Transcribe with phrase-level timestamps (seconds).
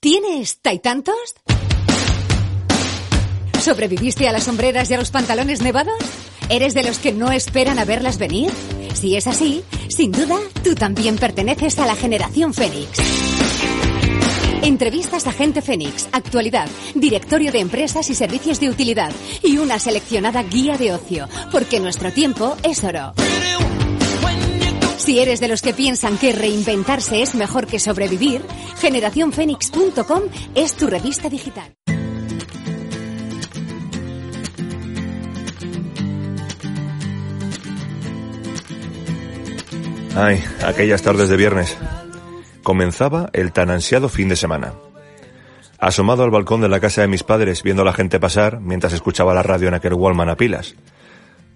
[0.00, 1.14] ¿Tienes taitantos?
[3.60, 5.98] ¿Sobreviviste a las sombreras y a los pantalones nevados?
[6.48, 8.50] ¿Eres de los que no esperan a verlas venir?
[8.94, 12.98] Si es así, sin duda, tú también perteneces a la generación Fénix.
[14.62, 20.42] Entrevistas a Gente Fénix, actualidad, directorio de empresas y servicios de utilidad y una seleccionada
[20.44, 23.12] guía de ocio, porque nuestro tiempo es oro.
[25.10, 28.42] Si eres de los que piensan que reinventarse es mejor que sobrevivir,
[28.78, 30.22] generacionfénix.com
[30.54, 31.74] es tu revista digital.
[40.14, 41.76] Ay, aquellas tardes de viernes.
[42.62, 44.74] Comenzaba el tan ansiado fin de semana.
[45.80, 48.92] Asomado al balcón de la casa de mis padres viendo a la gente pasar mientras
[48.92, 50.76] escuchaba la radio en aquel Wallman a pilas.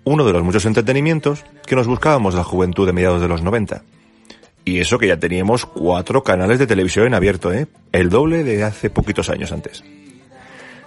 [0.04, 3.82] Uno de los muchos entretenimientos que nos buscábamos la juventud de mediados de los 90.
[4.64, 7.66] Y eso que ya teníamos cuatro canales de televisión en abierto, ¿eh?
[7.92, 9.82] El doble de hace poquitos años antes.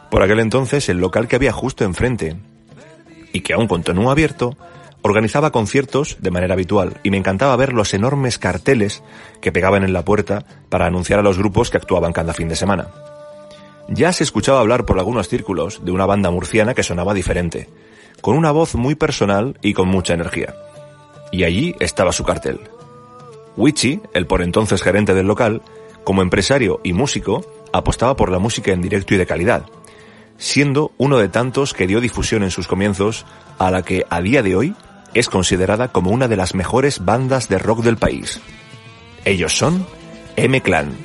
[0.10, 2.38] Por aquel entonces, el local que había justo enfrente,
[3.34, 4.58] y que aún continúa abierto,
[5.02, 9.04] organizaba conciertos de manera habitual y me encantaba ver los enormes carteles
[9.42, 12.56] que pegaban en la puerta para anunciar a los grupos que actuaban cada fin de
[12.56, 12.88] semana.
[13.90, 17.70] Ya se escuchaba hablar por algunos círculos de una banda murciana que sonaba diferente,
[18.22, 20.56] con una voz muy personal y con mucha energía.
[21.32, 22.60] Y allí estaba su cartel.
[23.56, 25.62] Wichi, el por entonces gerente del local,
[26.04, 29.66] como empresario y músico, apostaba por la música en directo y de calidad,
[30.38, 33.26] siendo uno de tantos que dio difusión en sus comienzos
[33.58, 34.76] a la que a día de hoy
[35.14, 38.40] es considerada como una de las mejores bandas de rock del país.
[39.26, 39.86] Ellos son
[40.36, 40.96] M-Clan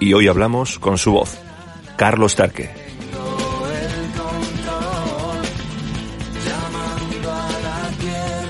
[0.00, 1.38] y hoy hablamos con su voz,
[1.96, 2.87] Carlos Tarque.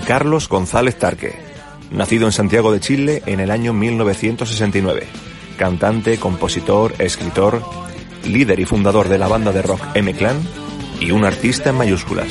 [0.08, 1.34] Carlos González Tarque,
[1.90, 5.02] nacido en Santiago de Chile en el año 1969,
[5.58, 7.60] cantante, compositor, escritor,
[8.24, 10.40] líder y fundador de la banda de rock M-Clan
[10.98, 12.26] y un artista en mayúsculas.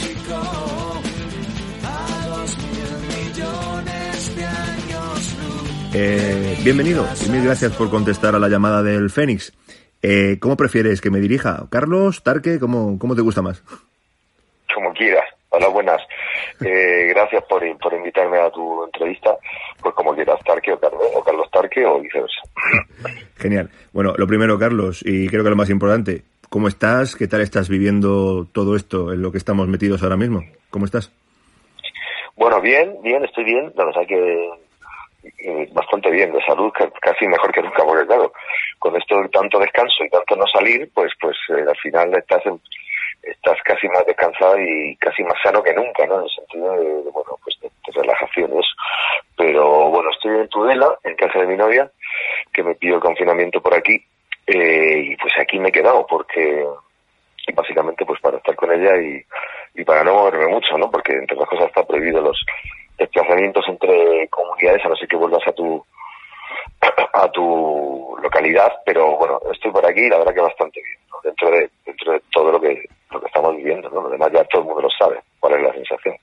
[5.93, 9.53] Eh, bienvenido y mil gracias por contestar a la llamada del Fénix.
[10.01, 11.67] Eh, ¿Cómo prefieres que me dirija?
[11.69, 12.23] ¿Carlos?
[12.23, 12.57] ¿Tarque?
[12.57, 13.61] ¿Cómo, cómo te gusta más?
[14.73, 15.36] Como quieras.
[15.57, 16.01] Hola, buenas.
[16.63, 19.35] Eh, gracias por, por invitarme a tu entrevista.
[19.81, 22.41] Pues como quieras, Tarque o Carlos, o Carlos Tarque o viceversa.
[23.37, 23.67] Genial.
[23.91, 27.15] Bueno, lo primero, Carlos, y creo que lo más importante, ¿cómo estás?
[27.15, 30.43] ¿Qué tal estás viviendo todo esto en lo que estamos metidos ahora mismo?
[30.69, 31.11] ¿Cómo estás?
[32.35, 33.73] Bueno, bien, bien, estoy bien.
[33.75, 34.49] La verdad que
[35.39, 38.31] eh, bastante bien de salud, casi mejor que nunca, porque claro,
[38.77, 42.43] con esto de tanto descanso y tanto no salir, pues pues eh, al final estás
[43.23, 46.19] estás casi más descansado y casi más sano que nunca, ¿no?
[46.19, 48.75] En el sentido de, bueno, pues de, relajación y eso.
[49.35, 51.89] Pero bueno, estoy en Tudela, en casa de mi novia,
[52.53, 54.03] que me pidió el confinamiento por aquí,
[54.47, 56.65] eh, y pues aquí me he quedado, porque
[57.53, 59.23] básicamente pues para estar con ella y,
[59.75, 60.91] y para no moverme mucho, ¿no?
[60.91, 62.39] Porque entre otras cosas está prohibido los
[62.97, 65.83] desplazamientos entre comunidades, a no ser que vuelvas a tu
[67.13, 71.69] a tu localidad, pero bueno, estoy por aquí la verdad que bastante bien, dentro de
[71.85, 74.07] dentro de todo lo que lo que estamos viviendo, ¿no?
[74.07, 76.15] Además ya todo el mundo lo sabe, cuál es la sensación.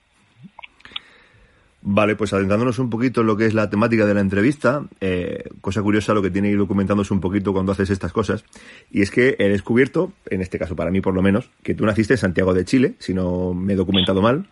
[1.87, 5.43] Vale, pues adentrándonos un poquito en lo que es la temática de la entrevista, eh,
[5.61, 8.43] cosa curiosa lo que tiene que ir documentándose un poquito cuando haces estas cosas,
[8.89, 11.85] y es que he descubierto, en este caso para mí por lo menos, que tú
[11.85, 14.47] naciste en Santiago de Chile, si no me he documentado mal,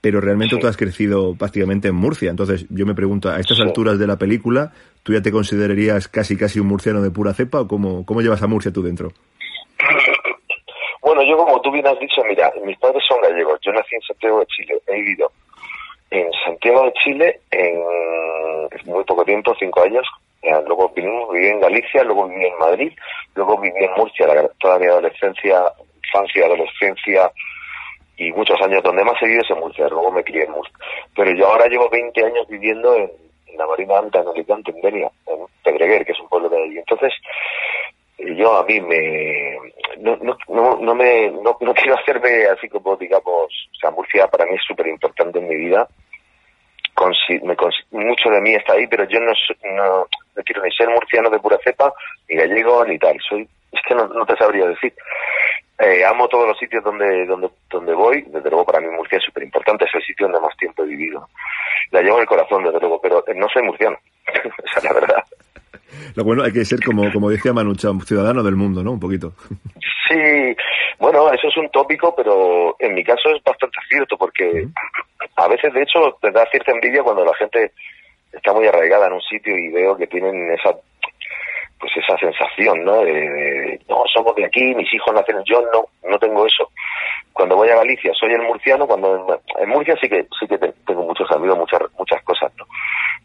[0.00, 2.30] pero realmente tú has crecido prácticamente en Murcia.
[2.30, 6.36] Entonces yo me pregunto, a estas alturas de la película, ¿tú ya te considerarías casi
[6.36, 9.10] casi un murciano de pura cepa o cómo, cómo llevas a Murcia tú dentro?
[11.06, 14.00] Bueno, yo como tú bien has dicho, mira, mis padres son gallegos, yo nací en
[14.00, 15.30] Santiago de Chile, he vivido
[16.10, 17.80] en Santiago de Chile en
[18.86, 20.04] muy poco tiempo, cinco años,
[20.42, 22.92] luego viví en Galicia, luego viví en Madrid,
[23.36, 24.26] luego viví en Murcia
[24.58, 25.62] toda mi adolescencia,
[26.02, 27.30] infancia, adolescencia,
[28.16, 30.74] y muchos años donde más he vivido es en Murcia, luego me crié en Murcia.
[31.14, 33.12] Pero yo ahora llevo 20 años viviendo en,
[33.56, 36.78] la Marina Alta, en Alicante, en Denia, en Pedreguer, que es un pueblo de allí.
[36.78, 37.12] Entonces,
[38.18, 39.58] yo a mí me
[39.98, 40.16] no,
[40.48, 44.64] no, no, me no, quiero hacerme así como digamos o sea Murcia para mí es
[44.66, 45.88] súper importante en mi vida
[47.42, 47.56] me,
[47.90, 49.32] mucho de mí está ahí pero yo no,
[49.64, 51.92] no no quiero ni ser murciano de pura cepa,
[52.28, 53.18] ni gallego, ni tal.
[53.26, 54.92] Soy, es que no, no te sabría decir.
[55.78, 58.22] Eh, amo todos los sitios donde, donde, donde voy.
[58.22, 59.84] Desde luego, para mí Murcia es súper importante.
[59.86, 61.28] Es el sitio donde más tiempo he vivido.
[61.90, 63.98] La llevo en el corazón, desde luego, pero no soy murciano.
[64.64, 65.24] Esa es la verdad.
[66.14, 68.92] Lo bueno, hay que ser, como, como decía Manucha, un ciudadano del mundo, ¿no?
[68.92, 69.32] Un poquito.
[70.08, 70.56] Sí,
[70.98, 74.68] bueno, eso es un tópico, pero en mi caso es bastante cierto, porque
[75.36, 77.72] a veces, de hecho, te da cierta envidia cuando la gente
[78.32, 80.76] está muy arraigada en un sitio y veo que tienen esa
[81.78, 83.02] pues esa sensación, ¿no?
[83.02, 86.70] De, no, somos de aquí, mis hijos nacen, yo no, no tengo eso.
[87.32, 91.02] Cuando voy a Galicia, soy el murciano, cuando en, Murcia sí que sí que tengo
[91.02, 92.64] muchos amigos, muchas muchas cosas, ¿no?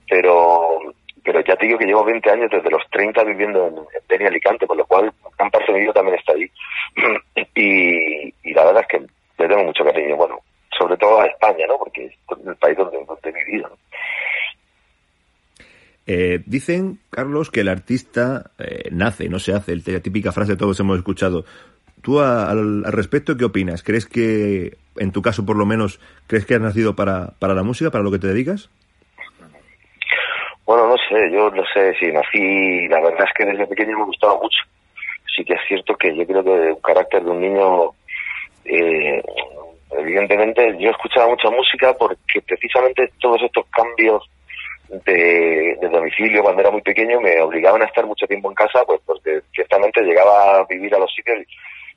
[0.09, 0.79] Pero
[1.23, 4.65] pero ya te digo que llevo 20 años desde los 30 viviendo en, en Alicante,
[4.65, 6.51] con lo cual gran parte de mi vida también está ahí.
[7.55, 9.07] y, la verdad es que
[9.43, 10.39] le tengo mucho cariño, bueno,
[10.77, 11.77] sobre todo a España, ¿no?
[11.77, 12.13] Porque es
[12.45, 13.77] el país donde, he vivido.
[16.07, 20.79] Eh, dicen, Carlos, que el artista eh, nace, no se hace, la típica frase todos
[20.79, 21.45] hemos escuchado.
[22.01, 23.83] ¿Tú al, respecto qué opinas?
[23.83, 27.61] ¿Crees que, en tu caso por lo menos, crees que has nacido para, para la
[27.61, 28.71] música, para lo que te dedicas?
[30.71, 34.05] Bueno, no sé, yo no sé si nací, la verdad es que desde pequeño me
[34.05, 34.57] gustaba mucho.
[35.35, 37.89] Sí que es cierto que yo creo que el carácter de un niño
[38.63, 39.21] eh,
[39.99, 44.23] evidentemente yo escuchaba mucha música porque precisamente todos estos cambios
[44.87, 49.01] de, domicilio cuando era muy pequeño me obligaban a estar mucho tiempo en casa, pues
[49.05, 51.39] porque ciertamente llegaba a vivir a los sitios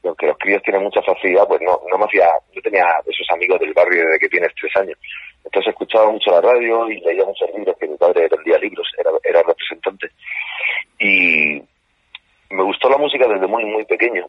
[0.05, 3.27] y aunque los críos tienen mucha facilidad, pues no, no me hacía, yo tenía esos
[3.31, 4.99] amigos del barrio desde que tienes tres años.
[5.45, 9.11] Entonces escuchaba mucho la radio y leía muchos libros, que mi padre vendía libros, era,
[9.25, 10.11] era representante.
[10.99, 11.62] Y
[12.51, 14.27] me gustó la música desde muy, muy pequeño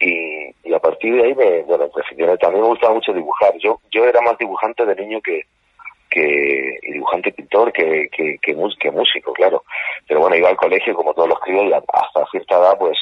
[0.00, 2.06] y, y, a partir de ahí me, bueno, pues,
[2.38, 3.52] también me gustaba mucho dibujar.
[3.58, 5.42] Yo, yo era más dibujante de niño que,
[6.08, 9.64] que y dibujante pintor que, que, que, músico, claro.
[10.06, 12.96] Pero bueno, iba al colegio como todos los críos y hasta cierta edad pues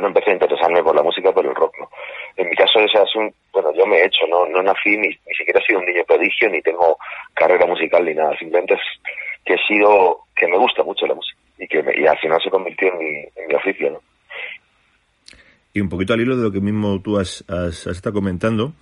[0.00, 1.90] no empecé a interesarme por la música, por el rock, ¿no?
[2.36, 5.08] En mi caso ese es un, bueno, yo me he hecho, no, no nací ni,
[5.08, 6.98] ni siquiera he sido un niño prodigio, ni tengo
[7.34, 8.80] carrera musical ni nada, simplemente es
[9.44, 12.50] que he sido, que me gusta mucho la música y que y al final se
[12.50, 14.00] convirtió en mi, en mi oficio, ¿no?
[15.76, 17.44] Y un poquito al hilo de lo que mismo tú has,
[17.86, 18.72] estado comentando,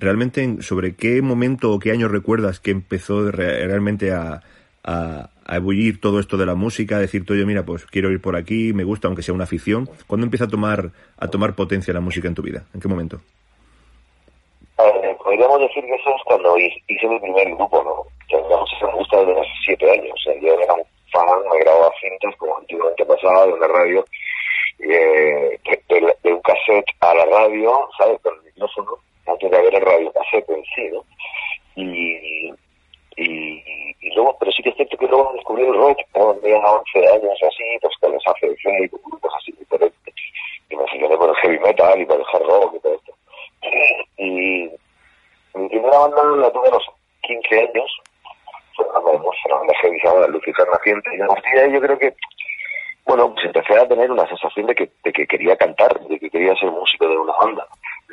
[0.00, 4.42] realmente sobre qué momento o qué año recuerdas que empezó realmente a,
[5.56, 8.72] ebullir todo esto de la música, a decirte, oye, mira, pues quiero ir por aquí,
[8.72, 9.88] me gusta, aunque sea una afición.
[10.06, 12.64] ¿Cuándo empieza a tomar, a tomar potencia la música en tu vida?
[12.74, 13.20] ¿En qué momento?
[15.22, 18.48] podríamos decir que eso es cuando hice mi primer grupo, ¿no?
[18.48, 20.12] La música me gusta desde hace siete años.
[20.12, 20.82] O sea, yo era un
[21.12, 24.04] fan, me grababa cintas, como antiguamente pasaba, de una radio
[24.80, 25.58] eh,
[25.88, 28.20] de, un cassette a la radio, ¿sabes?
[28.22, 28.92] Con el micrófono,
[29.26, 31.04] antes de haber el radio cassette en sí, ¿no?
[31.76, 32.52] Y,
[33.16, 33.62] y,
[34.14, 37.38] luego, pero sí que es cierto que luego descubrí el rock, cuando tenía 11 años
[37.46, 40.14] así, pues con los ACDC y con grupos así diferentes.
[40.68, 43.12] Y me aficioné por el heavy metal y por el hard rock y todo esto.
[44.16, 44.70] Y
[45.54, 46.86] mi primera banda la tuve a los
[47.22, 48.00] 15 años,
[48.76, 52.14] fue una banda heavy llamada Lucifer Naciente, y a partir de ahí yo creo que
[53.06, 56.30] bueno, pues empecé a tener una sensación de que, de que quería cantar, de que
[56.30, 57.66] quería ser músico de una banda.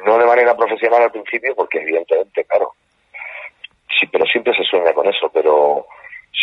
[0.06, 2.72] No de manera profesional al principio, porque evidentemente, claro,
[4.00, 5.86] sí, pero siempre se sueña con eso, pero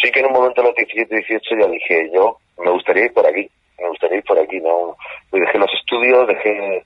[0.02, 3.12] sí que en un momento a los 17, 18 ya dije, yo me gustaría ir
[3.12, 3.48] por aquí,
[3.78, 4.96] me gustaría ir por aquí, ¿no?
[5.32, 6.84] Y dejé los estudios, dejé,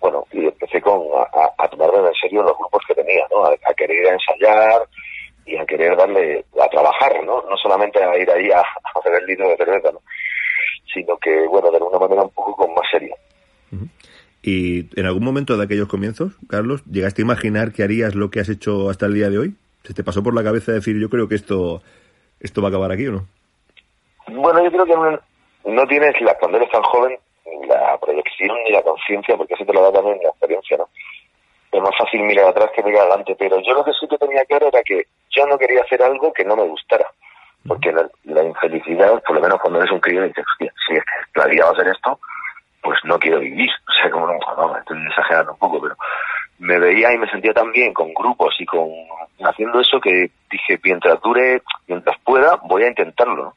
[0.00, 3.44] bueno, y empecé con, a, a tomarme en serio los grupos que tenía, ¿no?
[3.44, 4.82] A, a querer ensayar
[5.46, 7.42] y a querer darle, a trabajar, ¿no?
[7.42, 8.62] No solamente a ir ahí a,
[8.94, 10.00] hacer el litro de cerveza, ¿no?
[10.92, 13.14] sino que, bueno, de alguna manera un poco con más serio.
[14.42, 18.40] ¿Y en algún momento de aquellos comienzos, Carlos, llegaste a imaginar que harías lo que
[18.40, 19.54] has hecho hasta el día de hoy?
[19.88, 21.80] ¿Se te pasó por la cabeza decir, yo creo que esto,
[22.40, 23.26] esto va a acabar aquí o no?
[24.28, 25.18] Bueno, yo creo que
[25.64, 27.16] no, tienes, la, cuando eres tan joven,
[27.66, 30.90] la proyección ni la conciencia, porque eso te lo da también la experiencia, ¿no?
[31.72, 34.44] Es más fácil mirar atrás que mirar adelante, pero yo lo que sí que tenía
[34.44, 37.06] claro era que yo no quería hacer algo que no me gustara
[37.66, 40.94] porque la, infelicidad, por lo menos cuando eres un crío, dices, si
[41.34, 42.20] la vida va a ser esto,
[42.82, 43.70] pues no quiero vivir.
[43.88, 45.96] O sea, como no, no, estoy exagerando un poco, pero
[46.58, 48.88] me veía y me sentía tan bien con grupos y con
[49.40, 53.54] haciendo eso que dije, mientras dure, mientras pueda, voy a intentarlo.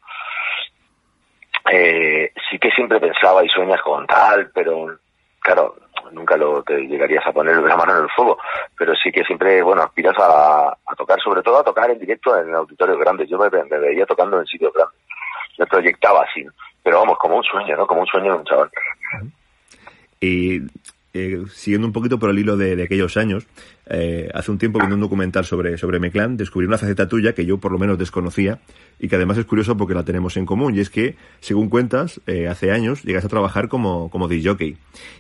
[1.72, 4.98] Eh, sí que siempre pensaba y sueñas con tal, pero
[5.40, 5.76] claro,
[6.12, 8.38] nunca lo te llegarías a poner la mano en el fuego,
[8.78, 12.54] pero sí que siempre, bueno, aspiras a, tocar, sobre todo a tocar en directo en
[12.54, 13.30] auditorios grandes.
[13.30, 15.00] Yo me, veía tocando en sitios grandes.
[15.58, 16.46] Me proyectaba así,
[16.84, 17.88] pero vamos, como un sueño, ¿no?
[17.88, 18.72] Como un sueño de un chaval.
[20.20, 20.62] Y
[21.14, 23.46] eh, siguiendo un poquito por el hilo de, aquellos años,
[23.88, 27.46] eh, hace un tiempo viendo un documental sobre, sobre Meclán, descubrí una faceta tuya que
[27.46, 28.60] yo por lo menos desconocía
[29.00, 30.76] y que además es curioso porque la tenemos en común.
[30.76, 34.78] Y es que, según cuentas, eh, hace años llegas a trabajar como, como DJ.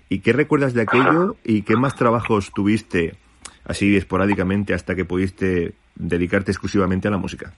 [0.07, 3.15] ¿Y qué recuerdas de aquello y qué más trabajos tuviste
[3.65, 7.53] así esporádicamente hasta que pudiste dedicarte exclusivamente a la música?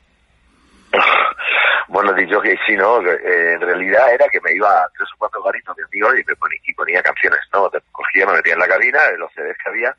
[1.93, 2.99] Bueno, dicho que sí, ¿no?
[3.07, 6.23] Eh, en realidad era que me iba a tres o cuatro garitos de amigos y
[6.27, 7.69] me ponía, y ponía canciones, ¿no?
[7.91, 9.95] cogía, me metía en la cabina, de los CDs que había.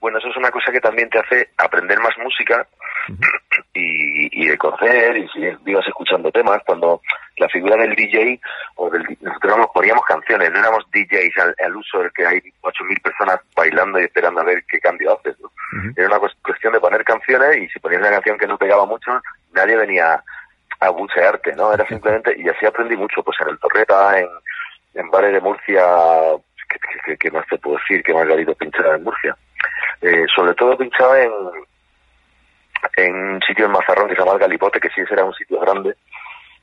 [0.00, 2.66] Bueno, eso es una cosa que también te hace aprender más música
[3.74, 6.62] y, y de conocer y si ibas escuchando temas.
[6.64, 7.02] Cuando
[7.36, 8.40] la figura del DJ,
[8.76, 13.40] o del, nosotros poníamos canciones, no éramos DJs al, uso del que hay 8.000 personas
[13.54, 15.50] bailando y esperando a ver qué cambio haces, ¿no?
[15.94, 19.20] Era una cuestión de poner canciones y si ponías una canción que no pegaba mucho,
[19.52, 20.24] nadie venía
[20.80, 21.72] a bucearte, ¿no?
[21.72, 24.28] Era simplemente, y así aprendí mucho, pues en el Torreta, en,
[24.94, 25.84] en bares de Murcia,
[27.18, 28.02] ¿qué, más te puedo decir?
[28.02, 29.36] Que Margarito pinchaba en Murcia.
[30.00, 31.32] Eh, sobre todo pinchaba en,
[32.96, 35.94] en un sitio en Mazarrón que se llama Galipote, que sí era un sitio grande,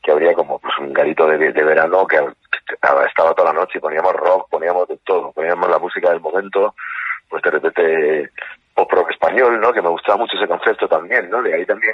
[0.01, 2.19] que habría como pues un garito de, de verano que,
[3.07, 6.75] estaba toda la noche y poníamos rock, poníamos de todo, poníamos la música del momento,
[7.29, 8.31] pues de repente
[8.73, 9.71] pop rock español, ¿no?
[9.71, 11.41] Que me gustaba mucho ese concepto también, ¿no?
[11.41, 11.93] De ahí también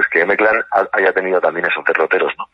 [0.00, 2.48] pues que M-Clan haya tenido también esos derroteros, ¿no?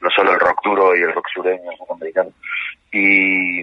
[0.00, 2.30] No solo el rock duro y el rock sureño, el rock americano.
[2.92, 3.62] Y,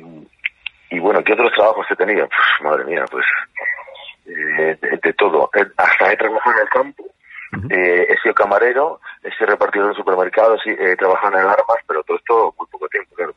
[0.90, 2.28] y bueno, ¿qué otros trabajos he tenido?
[2.28, 3.26] Pues, madre mía, pues
[4.26, 5.50] eh, de, todo.
[5.56, 7.06] Eh, hasta he trabajado en el campo,
[7.70, 12.18] eh, he sido camarero, he sido repartidor en supermercados, he trabajado en armas, pero todo
[12.18, 13.34] esto muy poco tiempo, claro.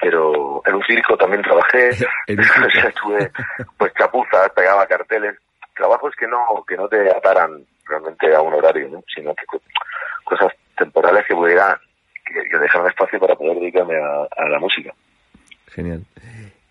[0.00, 1.90] Pero en un circo también trabajé,
[2.26, 3.30] estuve
[3.76, 5.36] pues chapuzas, pegaba carteles,
[5.74, 9.04] trabajos que no que no te ataran realmente a un horario, ¿no?
[9.14, 9.44] sino que
[10.24, 11.78] cosas temporales que pudiera
[12.24, 14.92] que, que espacio para poder dedicarme a, la música.
[15.68, 16.04] Genial.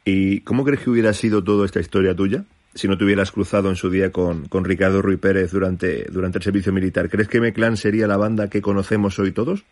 [0.05, 2.43] ¿Y cómo crees que hubiera sido toda esta historia tuya
[2.73, 6.39] si no te hubieras cruzado en su día con, con Ricardo Ruiz Pérez durante, durante
[6.39, 7.09] el servicio militar?
[7.09, 9.63] ¿Crees que M-Clan sería la banda que conocemos hoy todos?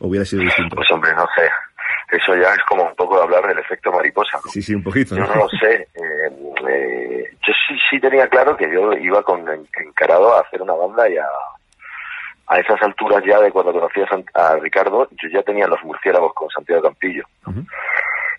[0.00, 0.76] ¿O hubiera sido distinto?
[0.76, 1.48] Pues hombre, no sé.
[2.10, 4.38] Eso ya es como un poco hablar del efecto mariposa.
[4.50, 5.14] Sí, sí, un poquito.
[5.14, 5.88] Yo no lo sé.
[5.94, 6.30] Eh,
[6.68, 9.44] eh, yo sí, sí tenía claro que yo iba con
[9.76, 11.26] encarado a hacer una banda y a,
[12.48, 14.00] a esas alturas ya de cuando conocí
[14.34, 17.24] a, Ricardo, yo ya tenía los murciélagos con Santiago Campillo.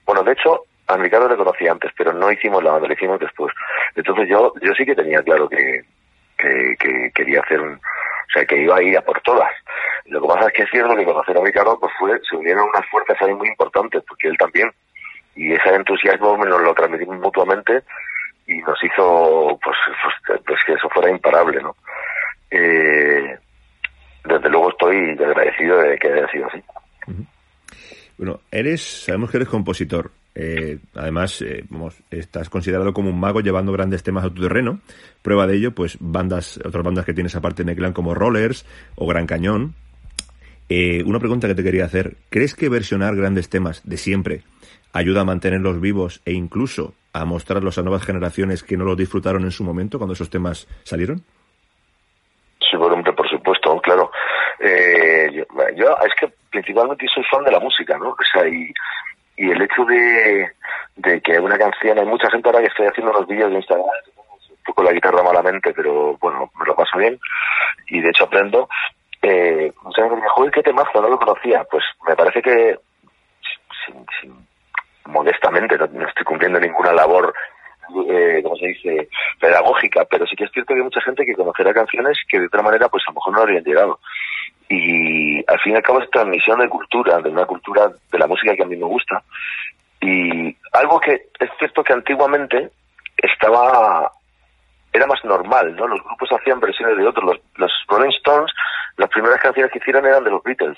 [0.05, 3.19] Bueno, de hecho, a Ricardo le conocí antes, pero no hicimos la banda, lo hicimos
[3.19, 3.53] después.
[3.95, 5.83] Entonces yo, yo sí que tenía claro que,
[6.35, 7.79] que, quería hacer un,
[8.29, 9.51] o sea, que iba a ir a por todas.
[10.05, 12.69] Lo que pasa es que es cierto que conocer a Ricardo, pues fue, se unieron
[12.69, 14.71] unas fuerzas ahí muy importantes, porque él también,
[15.35, 17.83] y ese entusiasmo nos lo transmitimos mutuamente,
[18.45, 19.77] y nos hizo pues,
[20.25, 21.75] pues, pues, que eso fuera imparable, ¿no?
[22.51, 23.37] Eh,
[24.25, 26.63] desde luego estoy agradecido de que haya sido así.
[28.17, 30.11] Bueno, eres, sabemos que eres compositor.
[30.41, 31.65] Eh, además, eh,
[32.11, 34.79] estás considerado como un mago llevando grandes temas a tu terreno.
[35.21, 38.65] Prueba de ello, pues bandas, otras bandas que tienes aparte de Clan como Rollers
[38.95, 39.75] o Gran Cañón.
[40.69, 42.15] Eh, una pregunta que te quería hacer.
[42.29, 44.43] ¿Crees que versionar grandes temas de siempre
[44.93, 49.43] ayuda a mantenerlos vivos e incluso a mostrarlos a nuevas generaciones que no los disfrutaron
[49.43, 51.21] en su momento cuando esos temas salieron?
[52.61, 54.09] Sí, por supuesto, claro.
[54.57, 58.11] Eh, yo, es que principalmente soy fan de la música, ¿no?
[58.11, 58.71] O sea, y,
[59.39, 60.51] y el hecho de,
[61.21, 63.87] que una canción, hay mucha gente ahora que estoy haciendo unos vídeos de Instagram,
[64.65, 67.17] poco la guitarra malamente, pero bueno, me lo paso bien
[67.87, 68.67] y de hecho aprendo.
[69.21, 71.63] Eh, mucha gente me dice, joder, qué temazo, no lo conocía.
[71.71, 72.79] Pues me parece que
[73.85, 74.35] sin, sin
[75.05, 77.33] modestamente, no, estoy cumpliendo ninguna labor
[78.07, 81.33] eh, como se dice, pedagógica, pero sí que es cierto que hay mucha gente que
[81.33, 83.99] conocerá canciones que de otra manera pues a lo mejor no habrían llegado.
[84.69, 88.27] Y al fin y al cabo es transmisión de cultura, de una cultura de la
[88.27, 89.21] música que a mí me gusta.
[89.99, 92.69] Y algo que es cierto que antiguamente
[93.17, 94.11] estaba
[94.93, 95.87] era más normal, ¿no?
[95.87, 97.39] Los grupos hacían versiones de otros.
[97.55, 98.51] Los, Rolling Stones,
[98.97, 100.77] las primeras canciones que hicieron eran de los Beatles.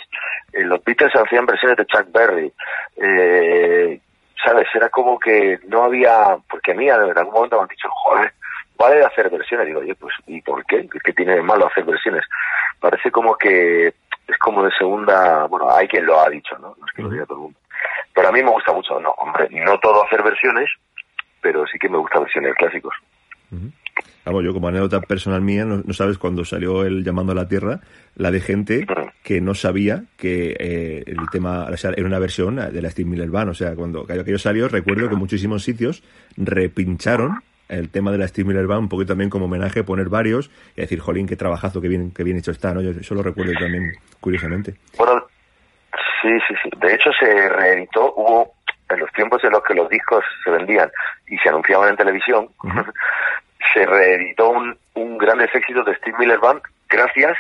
[0.53, 2.51] Eh, los Beatles hacían versiones de Chuck Berry.
[2.97, 3.99] Eh,
[4.43, 4.67] ¿sabes?
[4.73, 8.33] Era como que no había, porque a mí en algún momento me han dicho, joder,
[8.81, 9.67] vale hacer versiones.
[9.67, 10.87] Digo, oye, pues, ¿y por qué?
[11.03, 12.23] ¿Qué tiene de malo hacer versiones?
[12.79, 16.75] Parece como que es como de segunda, bueno, hay quien lo ha dicho, ¿no?
[16.79, 17.59] No es que lo diga todo el mundo.
[18.13, 20.69] Pero a mí me gusta mucho, no, hombre, no todo hacer versiones,
[21.41, 22.93] pero sí que me gusta versiones clásicos.
[24.23, 27.79] Vamos, yo como anécdota personal mía, no, sabes cuando salió el Llamando a la Tierra,
[28.15, 28.85] la de gente
[29.23, 33.49] que no sabía que eh, el tema era una versión de la Steve Miller Band.
[33.49, 36.03] O sea, cuando aquello salió, recuerdo que muchísimos sitios
[36.37, 40.51] repincharon el tema de la Steve Miller Band un poquito también como homenaje, poner varios
[40.75, 42.81] y decir, jolín, qué trabajazo, qué bien, qué bien hecho está, ¿no?
[42.81, 44.75] Yo eso lo recuerdo también, curiosamente.
[44.97, 45.25] Bueno,
[46.21, 46.69] sí, sí, sí.
[46.77, 48.53] De hecho, se reeditó, hubo
[48.89, 50.91] en los tiempos en los que los discos se vendían
[51.27, 52.49] y se anunciaban en televisión,
[53.73, 57.37] se reeditó un, un gran éxito de Steve Miller Band gracias,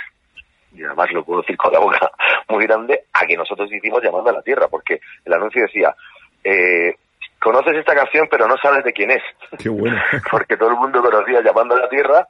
[0.73, 2.09] y además lo puedo decir con la boca
[2.49, 5.93] muy grande, a que nosotros hicimos Llamando a la Tierra, porque el anuncio decía,
[6.43, 6.95] eh,
[7.41, 9.23] conoces esta canción pero no sabes de quién es.
[9.57, 9.99] Qué bueno.
[10.31, 12.27] porque todo el mundo conocía Llamando a la Tierra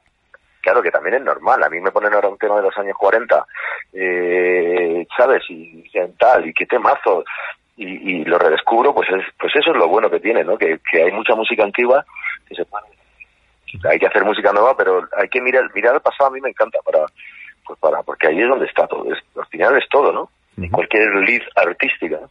[0.62, 1.62] claro que también es normal.
[1.62, 3.44] A mí me ponen ahora un tema de los años 40,
[3.92, 5.42] eh, ¿sabes?
[5.50, 5.84] Y
[6.18, 7.24] tal, y qué temazo.
[7.76, 10.56] Y, y, lo redescubro, pues es, pues eso es lo bueno que tiene, ¿no?
[10.56, 12.04] Que, que hay mucha música antigua
[12.46, 12.84] que se puede,
[13.90, 16.50] hay que hacer música nueva, pero hay que mirar, mirar al pasado a mí me
[16.50, 17.06] encanta para,
[17.66, 20.22] pues para, porque ahí es donde está todo, es, al final es todo, ¿no?
[20.58, 20.70] Uh -huh.
[20.70, 22.30] Cualquier lead artística, ¿no?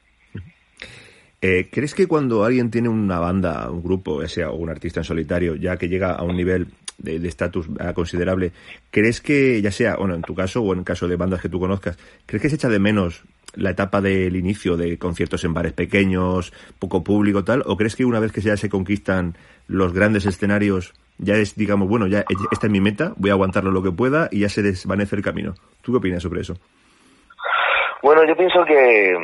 [1.42, 5.06] Eh, ¿Crees que cuando alguien tiene una banda, un grupo, ya sea un artista en
[5.06, 6.68] solitario, ya que llega a un nivel
[7.00, 8.52] de estatus considerable,
[8.92, 11.50] ¿crees que, ya sea, bueno, en tu caso o en el caso de bandas que
[11.50, 13.24] tú conozcas, ¿crees que se echa de menos
[13.56, 17.64] la etapa del inicio de conciertos en bares pequeños, poco público, tal?
[17.66, 19.36] ¿O crees que una vez que ya se conquistan
[19.68, 23.72] los grandes escenarios, ya es, digamos, bueno, ya esta es mi meta, voy a aguantarlo
[23.72, 25.56] lo que pueda y ya se desvanece el camino?
[25.82, 26.56] ¿Tú qué opinas sobre eso?
[28.04, 29.16] Bueno, yo pienso que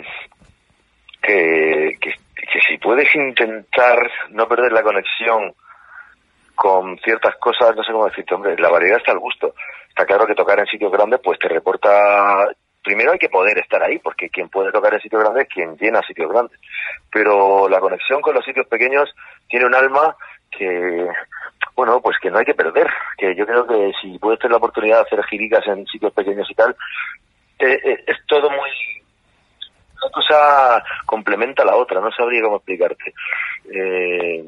[1.21, 5.53] que, que, que, si puedes intentar no perder la conexión
[6.55, 9.53] con ciertas cosas, no sé cómo decirte, hombre, la variedad está al gusto.
[9.89, 12.47] Está claro que tocar en sitios grandes pues te reporta...
[12.83, 15.75] Primero hay que poder estar ahí, porque quien puede tocar en sitios grandes es quien
[15.77, 16.57] llena sitios grandes.
[17.11, 19.13] Pero la conexión con los sitios pequeños
[19.49, 20.15] tiene un alma
[20.49, 21.07] que,
[21.75, 22.87] bueno, pues que no hay que perder.
[23.17, 26.49] Que yo creo que si puedes tener la oportunidad de hacer giricas en sitios pequeños
[26.49, 26.75] y tal,
[27.59, 28.69] eh, eh, es todo muy
[30.03, 33.13] una cosa complementa a la otra, no sabría cómo explicarte.
[33.71, 34.43] Eh,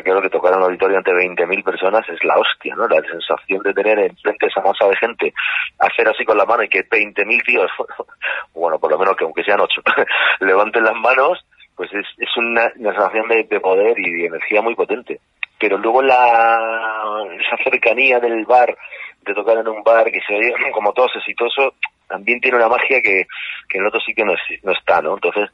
[0.00, 2.88] que tocar en un auditorio ante 20.000 personas es la hostia, ¿no?
[2.88, 5.34] La sensación de tener enfrente esa masa de gente,
[5.78, 7.70] hacer así con la mano y que 20.000 tíos,
[8.54, 9.82] bueno, por lo menos que aunque sean ocho,
[10.40, 11.44] levanten las manos,
[11.76, 15.20] pues es, es una, sensación de, de, poder y de energía muy potente.
[15.58, 18.76] Pero luego la esa cercanía del bar,
[19.24, 21.74] de tocar en un bar que se oye como todo exitoso,
[22.12, 23.26] también tiene una magia que,
[23.68, 25.14] que en otro sitio no, es, no está, ¿no?
[25.14, 25.48] Entonces,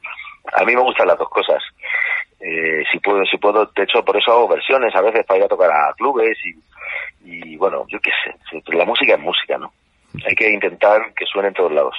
[0.52, 1.62] a mí me gustan las dos cosas.
[2.40, 5.44] Eh, si puedo, si puedo, de hecho, por eso hago versiones a veces para ir
[5.44, 9.72] a tocar a clubes y, y bueno, yo qué sé, la música es música, ¿no?
[10.26, 11.94] Hay que intentar que suene en todos lados.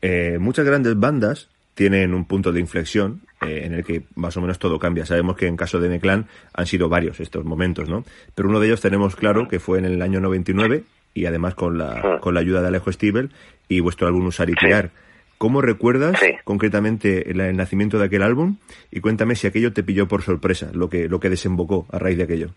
[0.00, 4.40] Eh, muchas grandes bandas tienen un punto de inflexión eh, en el que más o
[4.40, 5.04] menos todo cambia.
[5.04, 8.04] Sabemos que en caso de Neclan han sido varios estos momentos, ¿no?
[8.34, 10.84] Pero uno de ellos tenemos claro que fue en el año 99
[11.16, 13.30] y además con la, con la ayuda de Alejo Stivel
[13.68, 14.90] y vuestro álbum Usar y Crear.
[15.38, 16.36] ¿Cómo recuerdas sí.
[16.44, 18.58] concretamente el, el, nacimiento de aquel álbum?
[18.90, 22.18] Y cuéntame si aquello te pilló por sorpresa, lo que, lo que desembocó a raíz
[22.18, 22.48] de aquello.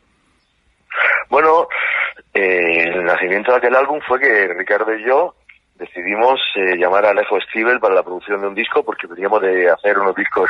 [1.29, 1.67] Bueno,
[2.33, 5.35] eh, el nacimiento de aquel álbum fue que Ricardo y yo
[5.75, 9.69] decidimos eh, llamar a Alejo Stivel para la producción de un disco porque veníamos de
[9.69, 10.49] hacer unos discos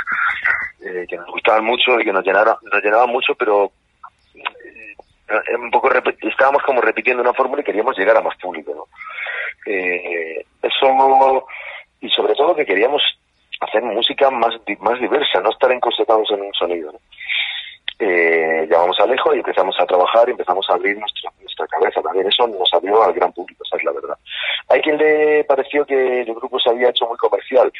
[0.81, 3.71] eh, que nos gustaban mucho y que nos llenaron, nos llenaban mucho, pero
[5.59, 5.89] un poco
[6.21, 8.85] estábamos como repitiendo una fórmula y queríamos llegar a más público, ¿no?
[9.65, 11.47] Eh, eso
[12.01, 13.01] y sobre todo que queríamos
[13.59, 16.93] hacer música más más diversa, no estar encorsetados en un sonido.
[18.01, 22.01] Eh, llamamos a Alejo y empezamos a trabajar y empezamos a abrir nuestra, nuestra cabeza.
[22.01, 24.17] También eso nos abrió al gran público, esa es la verdad.
[24.69, 27.71] Hay quien le pareció que el grupo se había hecho muy comercial.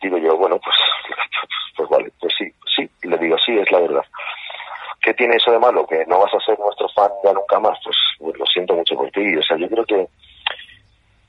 [0.00, 0.76] Digo yo, bueno, pues,
[1.76, 4.04] pues vale, pues sí, sí, le digo, sí, es la verdad.
[5.04, 5.86] ¿Qué tiene eso de malo?
[5.86, 7.78] Que no vas a ser nuestro fan ya nunca más.
[7.84, 9.36] Pues, pues lo siento mucho por ti.
[9.36, 10.08] O sea, yo creo que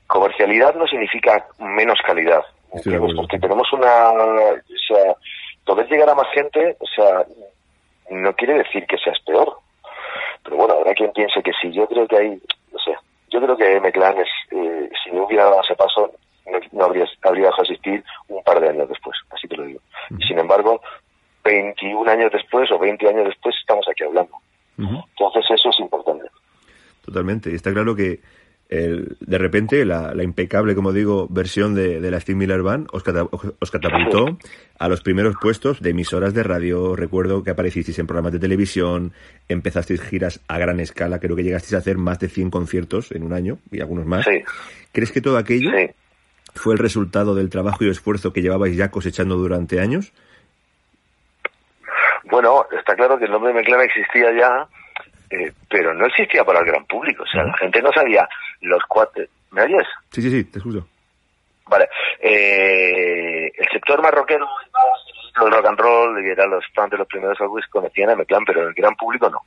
[0.06, 2.42] comercialidad no significa menos calidad.
[2.82, 5.14] Sí, porque tenemos una, o sea,
[5.64, 7.24] poder llegar a más gente, o sea,
[8.10, 9.58] no quiere decir que seas peor.
[10.42, 11.72] Pero bueno, habrá quien piense que sí.
[11.72, 12.94] Yo creo que hay, no sé,
[13.30, 16.12] yo creo que M-Clan es, eh, si no hubiera dado ese paso,
[16.46, 19.64] no, no habría, habría dejado de existir un par de años después, así te lo
[19.64, 19.80] digo.
[20.26, 20.80] Sin embargo,
[21.46, 24.32] 21 años después o 20 años después estamos aquí hablando.
[24.78, 25.04] Uh -huh.
[25.10, 26.26] Entonces eso es importante.
[27.04, 27.50] Totalmente.
[27.50, 28.20] Y está claro que
[28.68, 32.88] el, de repente la, la, impecable, como digo, versión de, de la Steve Miller Band
[32.92, 34.38] os, cata, os catapultó
[34.78, 36.96] a los primeros puestos de emisoras de radio.
[36.96, 39.12] Recuerdo que aparecisteis en programas de televisión,
[39.48, 43.22] empezasteis giras a gran escala, creo que llegasteis a hacer más de 100 conciertos en
[43.22, 44.24] un año y algunos más.
[44.24, 44.42] Sí.
[44.90, 45.90] ¿Crees que todo aquello sí.
[46.54, 50.12] fue el resultado del trabajo y esfuerzo que llevabais ya cosechando durante años?
[52.36, 54.68] Bueno, está claro que el nombre de Meclana existía ya,
[55.30, 57.22] eh, pero no existía para el gran público.
[57.22, 57.52] O sea, uh -huh.
[57.52, 58.28] la gente no sabía
[58.60, 59.24] los cuatro.
[59.52, 59.86] ¿Me oyes?
[60.10, 60.86] Sí, sí, sí, te escucho.
[61.66, 61.88] Vale.
[62.20, 64.46] Eh, el sector marroquero,
[65.40, 68.44] el rock and roll, y eran los fans de los primeros álbumes conocían a Meclán,
[68.44, 69.40] pero el gran público no.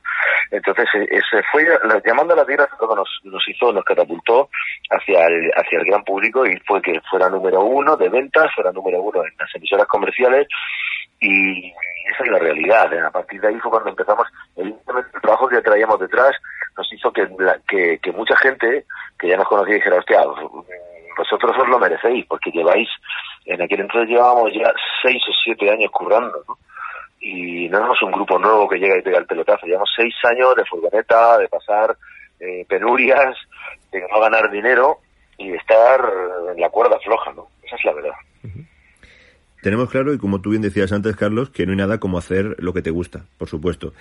[0.50, 1.64] Entonces, eh, ese fue,
[2.04, 4.48] llamando a la tierra, nos, nos hizo, nos catapultó
[4.90, 8.72] hacia el, hacia el gran público y fue que fuera número uno de ventas, fuera
[8.72, 10.48] número uno en las emisoras comerciales
[11.20, 11.68] y
[12.12, 12.92] esa es la realidad.
[12.92, 13.00] ¿eh?
[13.00, 16.32] A partir de ahí fue cuando empezamos, el, el trabajo que traíamos detrás
[16.76, 17.28] nos hizo que,
[17.68, 18.84] que, que mucha gente
[19.18, 20.22] que ya nos conocía dijera, hostia,
[21.16, 22.88] vosotros os lo merecéis, porque lleváis,
[23.44, 26.42] en aquel entonces llevábamos ya seis o siete años currando.
[27.20, 30.56] Y no éramos un grupo nuevo que llega y pega el pelotazo, llevamos seis años
[30.56, 31.94] de furgoneta, de pasar
[32.40, 33.36] eh, penurias,
[33.92, 35.00] de no ganar dinero
[35.36, 36.00] y de estar
[36.54, 37.48] en la cuerda floja, ¿no?
[37.62, 38.14] Esa es la verdad.
[39.62, 42.56] Tenemos claro, y como tú bien decías antes, Carlos, que no hay nada como hacer
[42.58, 43.92] lo que te gusta, por supuesto.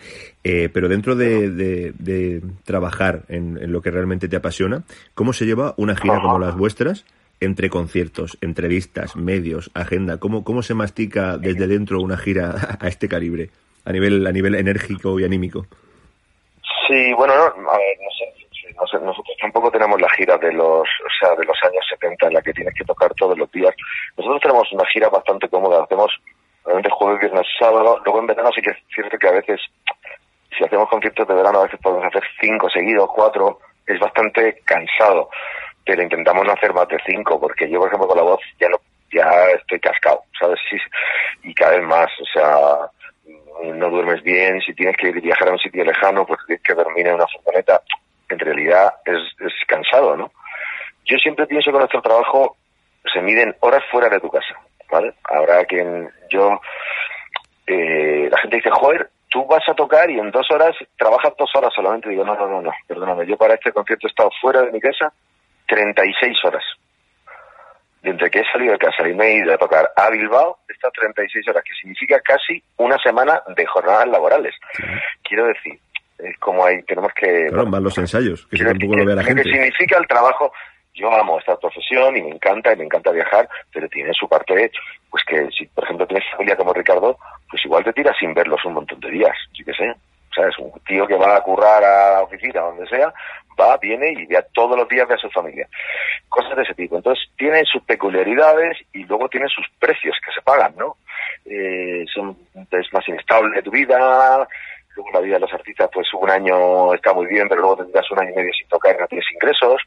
[0.43, 5.33] Eh, pero dentro de, de, de trabajar en, en, lo que realmente te apasiona, ¿cómo
[5.33, 7.05] se lleva una gira como las vuestras
[7.41, 10.17] entre conciertos, entrevistas, medios, agenda?
[10.17, 13.49] ¿Cómo, cómo se mastica desde dentro una gira a este calibre,
[13.83, 15.67] a nivel, a nivel enérgico y anímico?
[16.87, 18.28] Sí, bueno, no, a ver, no sé, no sé,
[19.01, 22.41] nosotros tampoco tenemos la gira de los, o sea, de los años 70 en la
[22.41, 23.73] que tienes que tocar todos los días.
[24.17, 26.11] Nosotros tenemos una gira bastante cómoda, hacemos
[26.65, 29.59] realmente jueves, viernes, sábado, luego en verano sí que es cierto que a veces,
[30.57, 35.29] si hacemos conciertos de verano, a veces podemos hacer cinco seguidos, cuatro, es bastante cansado,
[35.85, 38.69] pero intentamos no hacer más de cinco, porque yo, por ejemplo, con la voz ya
[38.69, 38.77] no,
[39.11, 40.59] ya estoy cascado, ¿sabes?
[40.69, 40.77] Sí,
[41.43, 42.89] y cada vez más, o sea,
[43.73, 47.07] no duermes bien, si tienes que viajar a un sitio lejano, pues tienes que dormir
[47.07, 47.81] en una furgoneta,
[48.29, 50.31] en realidad es, es cansado, ¿no?
[51.05, 52.57] Yo siempre pienso que nuestro trabajo
[53.11, 54.55] se miden horas fuera de tu casa,
[54.91, 55.13] ¿vale?
[55.23, 56.61] Habrá quien yo,
[57.65, 61.49] eh, la gente dice, joder, tú vas a tocar y en dos horas trabajas dos
[61.55, 62.09] horas solamente.
[62.09, 64.79] Digo, no, no, no, no, perdóname, yo para este concierto he estado fuera de mi
[64.79, 65.11] casa
[65.67, 66.63] 36 horas.
[68.01, 70.59] De entre que he salido de casa y me he ido a tocar a Bilbao,
[70.69, 74.55] he estado 36 horas, que significa casi una semana de jornadas laborales.
[75.21, 75.79] Quiero decir,
[76.19, 77.47] es como ahí tenemos que...
[77.47, 79.43] Claro, más los ensayos, que tampoco lo vea la gente.
[79.43, 80.51] que significa el trabajo,
[80.93, 84.71] yo amo esta profesión y me encanta y me encanta viajar, pero tiene su parte,
[85.09, 87.17] pues que si por ejemplo tienes familia como Ricardo,
[87.49, 89.89] pues igual te tiras sin verlos un montón de días, sí que sé.
[89.89, 93.11] O sea, es un tío que va a currar a la oficina, donde sea,
[93.59, 95.67] va, viene y ya todos los días ve a su familia.
[96.27, 96.97] Cosas de ese tipo.
[96.97, 100.97] Entonces, tiene sus peculiaridades y luego tiene sus precios que se pagan, ¿no?
[101.45, 102.37] Eh, son,
[102.71, 104.47] es más inestable tu vida,
[104.99, 108.09] luego la vida de los artistas, pues un año está muy bien, pero luego tendrás
[108.11, 109.81] un año y medio sin tocar no tienes ingresos.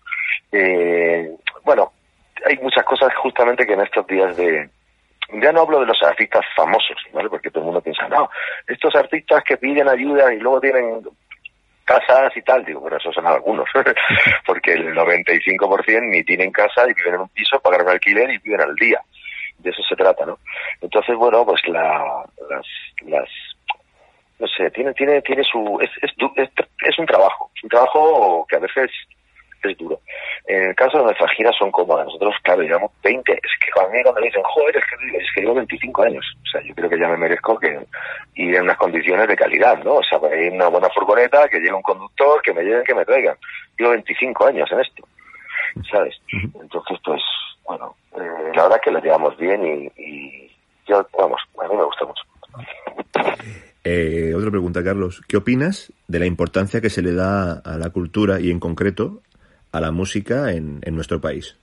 [0.51, 1.31] Eh,
[1.65, 1.93] bueno,
[2.47, 4.69] hay muchas cosas justamente que en estos días de...
[5.35, 7.31] Ya no hablo de los artistas famosos, ¿vale?
[7.31, 8.29] Porque todo el mundo piensa, no,
[8.67, 11.01] estos artistas que piden ayuda y luego tienen
[11.85, 13.67] casas y tal, digo, bueno, esos son algunos,
[14.47, 18.39] porque el 95% ni tienen casa y viven en un piso, pagan un alquiler y
[18.39, 19.01] viven al día.
[19.59, 20.39] De eso se trata, ¿no?
[20.83, 22.67] Entonces, bueno, pues la, las,
[23.07, 23.29] las
[24.39, 26.51] no sé, tiene, tiene, tiene su, es, es, es,
[26.87, 28.91] es un trabajo, es un trabajo que a veces
[29.71, 30.01] es duro.
[30.47, 32.07] En el caso de nuestras giras son cómodas.
[32.07, 33.33] Nosotros, claro, llevamos 20.
[33.33, 36.27] Es que a mí cuando me dicen, joder, es que, es que llevo 25 años.
[36.43, 37.79] O sea, yo creo que ya me merezco que
[38.35, 39.95] ir en unas condiciones de calidad, ¿no?
[39.95, 42.85] O sea, para ir en una buena furgoneta, que llegue un conductor, que me lleven,
[42.85, 43.37] que me traigan.
[43.79, 45.07] Llevo 25 años en esto,
[45.91, 46.17] ¿sabes?
[46.61, 47.23] Entonces, pues,
[47.65, 50.51] bueno, eh, la verdad es que lo llevamos bien y, y
[50.87, 52.22] yo, vamos, a mí me gusta mucho.
[54.53, 55.23] Pregunta, Carlos.
[55.27, 59.23] ¿Qué opinas de la importancia que se le da a la cultura y en concreto
[59.73, 61.59] a la música en, en nuestro país?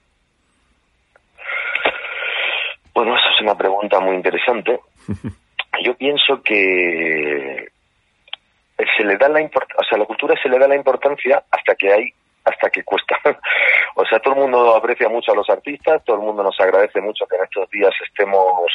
[2.92, 4.80] Bueno, esa es una pregunta muy interesante.
[5.84, 7.68] Yo pienso que
[8.96, 11.44] se le da la importancia, o sea, a la cultura se le da la importancia
[11.48, 12.12] hasta que hay,
[12.44, 13.16] hasta que cuesta.
[13.94, 17.00] o sea, todo el mundo aprecia mucho a los artistas, todo el mundo nos agradece
[17.00, 18.68] mucho que en estos días estemos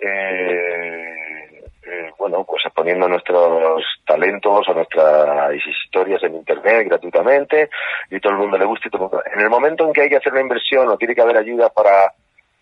[0.00, 1.45] eh,
[1.86, 7.70] eh, bueno, pues exponiendo nuestros talentos o nuestras historias en internet gratuitamente
[8.10, 9.22] y todo el mundo le gusta y todo.
[9.32, 11.68] En el momento en que hay que hacer una inversión o tiene que haber ayuda
[11.70, 12.12] para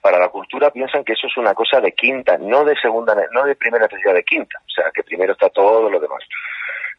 [0.03, 3.45] para la cultura piensan que eso es una cosa de quinta, no de segunda, no
[3.45, 6.23] de primera necesidad de quinta, o sea que primero está todo lo demás.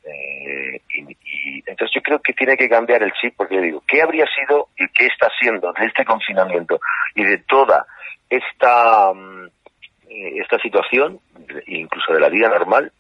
[0.03, 3.83] Eh, y, y, entonces yo creo que tiene que cambiar el chip porque yo digo,
[3.87, 6.79] ¿qué habría sido y qué está siendo de este confinamiento
[7.13, 7.85] y de toda
[8.27, 9.47] esta um,
[10.41, 11.19] esta situación,
[11.67, 12.91] incluso de la vida normal,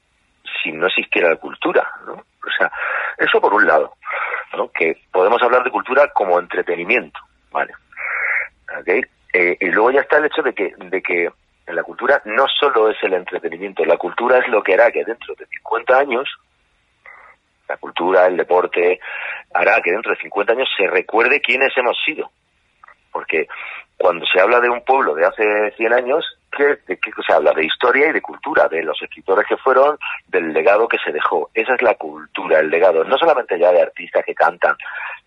[0.61, 2.13] si no existiera la cultura, ¿no?
[2.13, 2.71] O sea,
[3.17, 3.95] eso por un lado,
[4.55, 4.69] ¿no?
[4.71, 7.19] Que podemos hablar de cultura como entretenimiento,
[7.51, 7.73] ¿vale?
[8.79, 9.01] ¿Okay?
[9.33, 11.29] Eh, y luego ya está el hecho de que, de que
[11.67, 15.33] la cultura no solo es el entretenimiento, la cultura es lo que hará que dentro
[15.35, 16.29] de 50 años,
[17.67, 18.99] la cultura, el deporte,
[19.53, 22.29] hará que dentro de 50 años se recuerde quiénes hemos sido.
[23.11, 23.47] Porque
[23.97, 27.53] cuando se habla de un pueblo de hace 100 años, ¿qué, ¿de se habla?
[27.53, 31.49] De historia y de cultura, de los escritores que fueron, del legado que se dejó.
[31.53, 33.03] Esa es la cultura, el legado.
[33.03, 34.75] No solamente ya de artistas que cantan,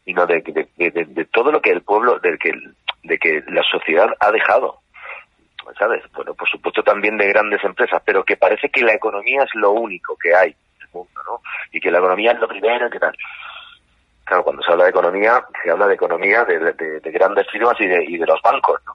[0.05, 0.41] sino de,
[0.77, 2.53] de, todo lo que el pueblo, del que,
[3.05, 4.81] de que la sociedad ha dejado.
[5.79, 6.03] ¿Sabes?
[6.15, 9.73] Bueno, por supuesto también de grandes empresas, pero que parece que la economía es lo
[9.73, 11.43] único que hay en el mundo, ¿no?
[11.73, 13.15] Y que la economía es lo primero, que tal.
[14.29, 17.87] Claro, cuando se habla de economía, se habla de economía de, de, grandes firmas y
[17.87, 18.95] de, y de los bancos, ¿no?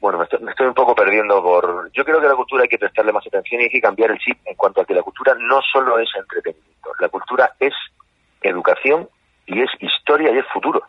[0.00, 1.88] Bueno, me estoy, un poco perdiendo por...
[1.92, 4.18] Yo creo que la cultura hay que prestarle más atención y hay que cambiar el
[4.18, 7.72] chip en cuanto a que la cultura no solo es entretenimiento, la cultura es
[8.42, 9.08] educación
[9.46, 10.82] y es historia y es futuro.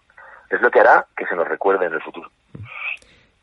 [0.49, 2.31] Es lo que hará que se nos recuerde en el futuro.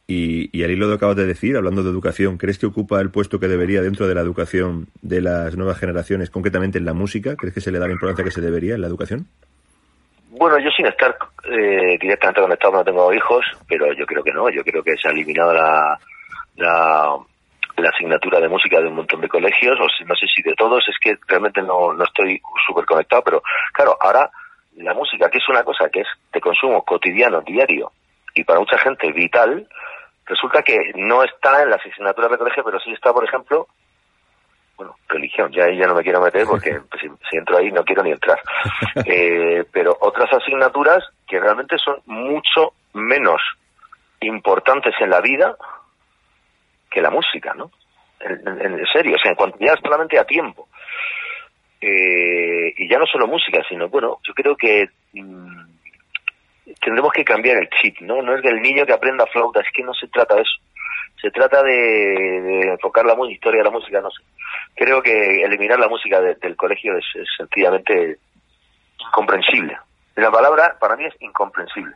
[0.09, 2.67] Y, y al hilo de lo que acabas de decir, hablando de educación, ¿crees que
[2.67, 6.85] ocupa el puesto que debería dentro de la educación de las nuevas generaciones, concretamente en
[6.85, 7.37] la música?
[7.37, 9.29] ¿Crees que se le da la importancia que se debería en la educación?
[10.37, 14.51] Bueno, yo sin estar eh, directamente conectado no tengo hijos, pero yo creo que no.
[14.51, 15.97] Yo creo que se ha eliminado la,
[16.57, 17.17] la,
[17.89, 20.97] asignatura de música de un montón de colegios, o no sé si de todos, es
[21.01, 23.43] que realmente no, no estoy súper conectado, pero
[23.73, 24.29] claro, ahora
[24.77, 27.93] la música, que es una cosa que es de consumo cotidiano, diario,
[28.35, 29.69] y para mucha gente vital,
[30.27, 33.69] resulta que no está en las asignaturas de colegio, pero sí está, por ejemplo,
[34.77, 37.85] bueno, religión, ya ahí ya no me quiero meter porque pues, si, entro ahí no
[37.85, 38.41] quiero ni entrar.
[39.07, 43.41] Eh, pero otras asignaturas que realmente son mucho menos
[44.21, 45.57] importantes en la vida
[46.91, 47.71] que la música, ¿no?
[48.21, 50.69] En, serio, o sea, en cuanto ya solamente a tiempo.
[51.81, 55.67] Eh, y ya no solo música, sino, bueno, yo creo que mm,
[56.81, 58.23] tendremos que cambiar el chip, ¿no?
[58.23, 60.64] No es del niño que aprenda flauta, es que no se trata de eso.
[61.25, 64.23] Se trata de, enfocar la historia de la música, no sé
[64.75, 67.05] creo que eliminar la música del colegio es,
[67.37, 68.19] sencillamente
[68.99, 69.79] incomprensible.
[70.17, 71.95] La palabra para mí es incomprensible.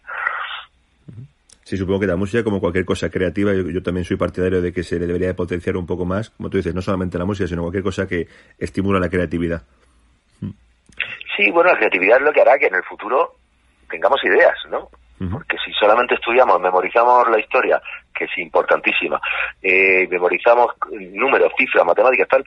[1.64, 4.82] Sí, supongo que la música, como cualquier cosa creativa, yo, también soy partidario de que
[4.82, 7.62] se le debería potenciar un poco más, como tú dices, no solamente la música, sino
[7.62, 8.26] cualquier cosa que
[8.58, 9.62] estimula la creatividad.
[11.36, 13.36] Sí, bueno, la creatividad es lo que hará que en el futuro
[13.90, 14.88] tengamos ideas, ¿no?
[15.18, 17.82] Porque si solamente estudiamos, memorizamos la historia,
[18.14, 19.20] que es importantísima,
[19.60, 22.44] eh, memorizamos números, cifras, matemáticas, tal,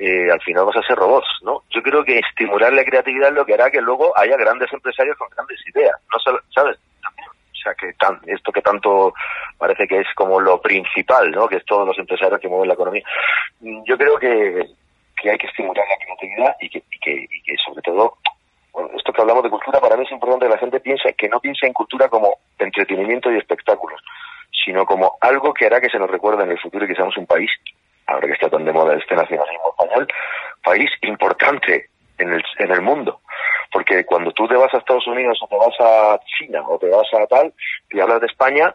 [0.00, 1.62] eh, al final vamos a ser robots, ¿no?
[1.70, 5.16] Yo creo que estimular la creatividad es lo que hará que luego haya grandes empresarios
[5.16, 6.76] con grandes ideas, no solo, ¿sabes?
[6.78, 9.12] O sea, que tan, esto que tanto
[9.56, 11.48] parece que es como lo principal, ¿no?
[11.48, 13.02] Que es todos los empresarios que mueven la economía.
[13.60, 14.64] Yo creo que,
[15.20, 18.18] que hay que estimular la creatividad y que, y que, y que sobre todo
[19.18, 21.72] hablamos de cultura, para mí es importante que la gente piense que no piense en
[21.72, 24.00] cultura como entretenimiento y espectáculos,
[24.64, 27.16] sino como algo que hará que se nos recuerde en el futuro y que seamos
[27.16, 27.50] un país,
[28.06, 30.08] ahora que está tan de moda este nacionalismo español,
[30.62, 33.20] país importante en el, en el mundo.
[33.72, 36.88] Porque cuando tú te vas a Estados Unidos o te vas a China o te
[36.88, 37.52] vas a tal
[37.90, 38.74] y hablas de España,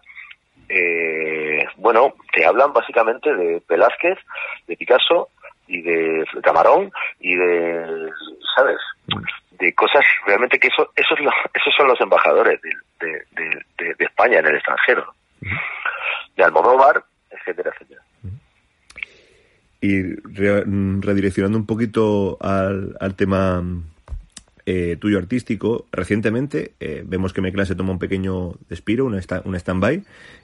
[0.69, 4.17] eh, bueno, te hablan básicamente de Velázquez,
[4.67, 5.29] de Picasso
[5.67, 8.09] y de Camarón y de,
[8.55, 8.77] ¿sabes?
[9.59, 11.19] De cosas realmente que eso, esos,
[11.53, 15.13] esos son los embajadores de, de, de, España en el extranjero,
[16.35, 18.01] de Almodóvar, etcétera, etcétera.
[19.81, 20.01] Y
[21.01, 23.61] redireccionando un poquito al, al tema
[24.65, 29.55] eh, tuyo artístico, recientemente eh, vemos que Meclan se toma un pequeño despiro, un, un
[29.55, 30.03] stand-by,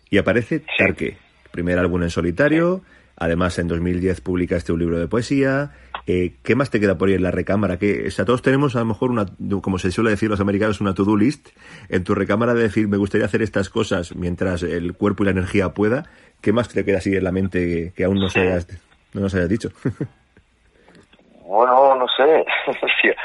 [0.10, 1.18] y aparece Tarque,
[1.52, 2.82] primer álbum en solitario,
[3.20, 5.72] Además, en 2010 publicaste un libro de poesía.
[6.08, 7.78] Eh, ¿Qué más te queda por ahí en la recámara?
[7.78, 9.26] Que, o sea, todos tenemos a lo mejor una,
[9.62, 11.50] como se suele decir los americanos, una to-do list
[11.90, 15.32] en tu recámara de decir, me gustaría hacer estas cosas mientras el cuerpo y la
[15.32, 16.06] energía pueda.
[16.42, 18.68] ¿Qué más te queda así en la mente que, aún no, se hayas,
[19.14, 19.70] no nos hayas dicho?
[21.46, 22.46] bueno, no sé.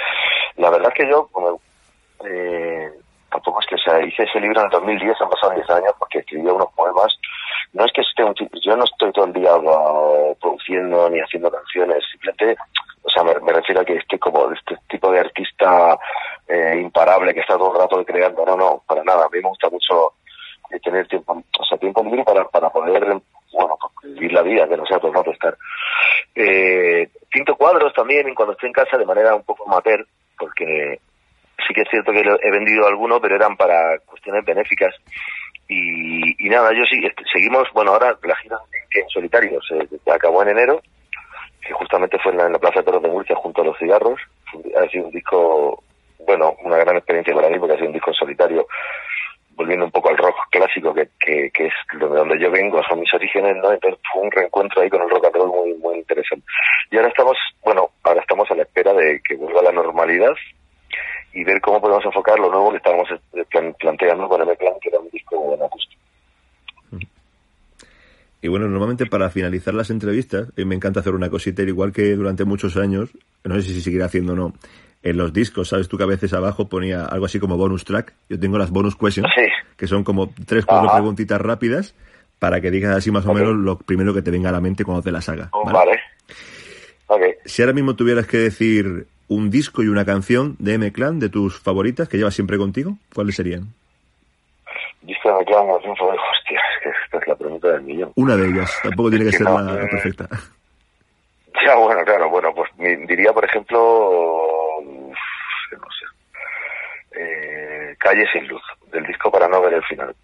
[0.57, 1.61] la verdad es que yo, como,
[2.29, 2.91] eh,
[3.31, 5.93] tampoco es que, o sea, hice ese libro en el 2010, han pasado 10 años
[6.01, 7.17] porque escribí unos poemas
[7.75, 9.51] no es que esté un yo no estoy todo el día
[10.41, 12.57] produciendo ni haciendo canciones, simplemente,
[13.03, 15.99] o sea, me, refiero a que estoy como este tipo de artista
[16.49, 19.49] eh, imparable que está todo el rato creando, no, no, para nada, a mí me
[19.49, 20.13] gusta mucho
[20.71, 23.05] eh, tener tiempo, o sea, tiempo libre para, para poder,
[23.53, 25.57] bueno, vivir la vida, que no sea todo el rato estar.
[26.37, 30.07] Eh, pinto cuadros también cuando estoy en casa de manera un poco amateur,
[30.39, 31.01] porque
[31.67, 34.95] sí que es cierto que he vendido algunos, pero eran para cuestiones benéficas
[35.69, 38.59] y, nada, yo sí, este, seguimos, bueno, ahora la gira
[38.91, 40.83] en solitario se, acabó en enero,
[41.61, 44.21] que justamente fue en la, Plaza de Toros de Murcia junto a los cigarros.
[44.77, 45.83] Ha sido un disco,
[46.27, 48.67] bueno, una gran experiencia para mí porque ha sido un disco en solitario,
[49.57, 53.01] volviendo un poco al rock clásico que, que, que es de donde yo vengo, son
[53.01, 53.73] mis orígenes, ¿no?
[53.73, 56.45] Entonces fue un reencuentro ahí con el rock and roll muy, muy interesante.
[56.91, 60.35] Y ahora estamos, bueno, ahora estamos a la espera de que vuelva la normalidad
[61.33, 63.45] y ver cómo podemos enfocar lo nuevo que estábamos eh,
[63.79, 65.24] planteando con el plan que era un disco
[68.43, 72.15] Y bueno, normalmente para finalizar las entrevistas, y me encanta hacer una cosita, igual que
[72.15, 73.09] durante muchos años,
[73.43, 74.53] no sé si seguirá haciendo o no,
[75.03, 78.13] en los discos, ¿sabes tú que a veces abajo ponía algo así como bonus track?
[78.29, 79.29] Yo tengo las bonus questions,
[79.77, 81.95] que son como tres, cuatro preguntitas rápidas
[82.39, 84.85] para que digas así más o menos lo primero que te venga a la mente
[84.85, 85.51] cuando te las haga.
[85.65, 86.01] Vale.
[87.47, 91.59] Si ahora mismo tuvieras que decir un disco y una canción de M-Clan, de tus
[91.59, 93.73] favoritas, que llevas siempre contigo, ¿cuáles serían?
[95.05, 98.13] Disco de M-Clan, canción favorita, hostia, es que esta es la pregunta del millón.
[98.17, 100.29] Una de ellas, tampoco tiene que, ser la, perfecta.
[101.65, 106.07] Ya, bueno, claro, bueno, pues diría, por ejemplo, no sé,
[107.17, 108.61] eh, Calle sin luz,
[108.93, 110.15] del disco para no ver el final.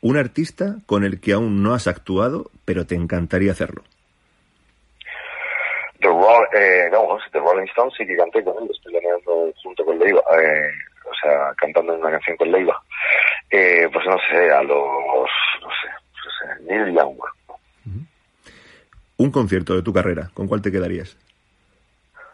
[0.00, 3.82] Un artista con el que aún no has actuado, pero te encantaría hacerlo.
[6.00, 9.98] The, eh, no, The Rolling Stones sí que canté con él, estoy leyendo junto con
[9.98, 10.70] Leiva, eh,
[11.04, 12.80] o sea, cantando una canción con Leiva.
[13.50, 15.88] Eh, pues no sé, a los, no sé,
[16.24, 17.18] no sé Neil Young.
[19.16, 21.16] Un concierto de tu carrera, ¿con cuál te quedarías?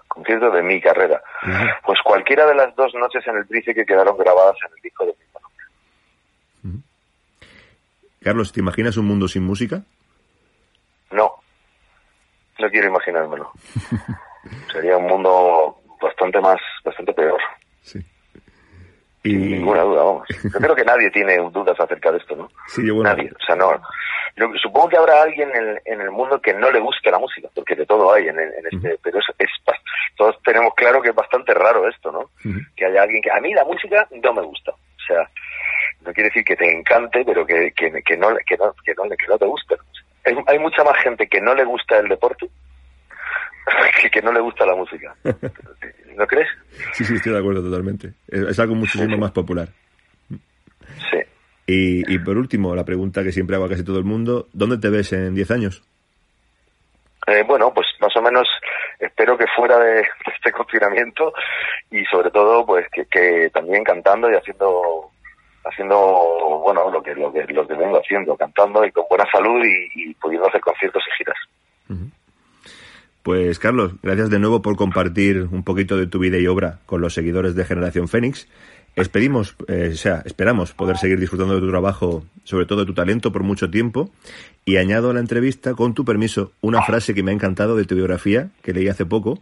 [0.08, 1.22] Concierto de mi carrera.
[1.84, 5.04] Pues cualquiera de las dos noches en el Price que quedaron grabadas en el disco
[5.04, 5.30] de mi
[8.22, 9.82] Carlos, ¿te imaginas un mundo sin música?
[11.10, 11.36] No,
[12.58, 13.50] no quiero imaginármelo.
[14.72, 17.40] Sería un mundo bastante más, bastante peor.
[17.82, 18.04] Sí.
[19.22, 19.30] Y...
[19.30, 20.28] Sin ninguna duda, vamos.
[20.44, 22.50] Yo creo que nadie tiene dudas acerca de esto, ¿no?
[22.66, 23.10] Sí, bueno.
[23.10, 23.30] Nadie.
[23.30, 23.80] O sea, no.
[24.36, 25.50] Yo supongo que habrá alguien
[25.84, 28.96] en, el mundo que no le guste la música, porque de todo hay en, este.
[29.02, 29.50] Pero es, es,
[30.16, 32.30] todos tenemos claro que es bastante raro esto, ¿no?
[32.76, 33.30] Que haya alguien que.
[33.30, 34.70] A mí la música no me gusta.
[34.70, 35.28] O sea,
[36.02, 39.02] no quiere decir que te encante, pero que, que, que, no, que, no, que, no,
[39.04, 39.76] que no te guste.
[40.46, 42.48] Hay, mucha más gente que no le gusta el deporte
[44.02, 45.14] que que no le gusta la música.
[46.16, 46.48] ¿No crees?
[46.92, 48.12] Sí, sí, estoy de acuerdo totalmente.
[48.28, 49.68] Es algo muchísimo más popular.
[50.28, 51.18] Sí.
[51.66, 54.78] Y, y por último, la pregunta que siempre hago a casi todo el mundo, ¿dónde
[54.78, 55.82] te ves en 10 años?
[57.26, 58.48] Eh, bueno, pues más o menos
[58.98, 60.00] espero que fuera de,
[60.34, 61.32] este confinamiento
[61.90, 65.10] y sobre todo pues que, que también cantando y haciendo
[65.64, 65.96] haciendo
[66.62, 70.14] bueno lo que lo que lo que vengo haciendo cantando y con buena salud y,
[70.14, 71.36] pudiendo hacer conciertos y giras
[73.30, 77.00] pues Carlos gracias de nuevo por compartir un poquito de tu vida y obra con
[77.00, 78.48] los seguidores de Generación Fénix
[78.96, 82.92] Expedimos, eh, o sea, esperamos poder seguir disfrutando de tu trabajo, sobre todo de tu
[82.92, 84.10] talento, por mucho tiempo.
[84.64, 87.84] Y añado a la entrevista, con tu permiso, una frase que me ha encantado de
[87.84, 89.38] tu biografía, que leí hace poco,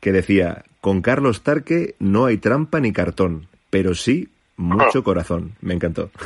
[0.00, 5.52] que decía, con Carlos Tarque no hay trampa ni cartón, pero sí mucho corazón.
[5.62, 6.10] Me encantó.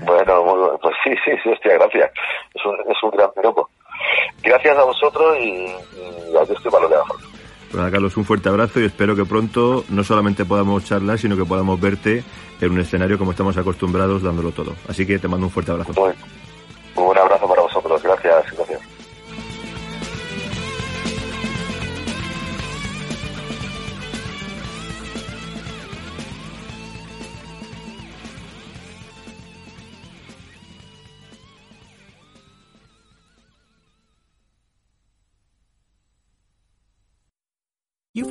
[0.00, 2.12] Bueno, pues sí, sí, sí, hostia, gracias.
[2.54, 3.68] Es un, es un gran piropo.
[4.42, 5.66] Gracias a vosotros y,
[6.32, 7.04] y aquí estoy para lo que haga
[7.72, 11.44] Bueno, Carlos, un fuerte abrazo y espero que pronto no solamente podamos charlar, sino que
[11.44, 12.22] podamos verte
[12.60, 14.74] en un escenario como estamos acostumbrados dándolo todo.
[14.88, 15.92] Así que te mando un fuerte abrazo.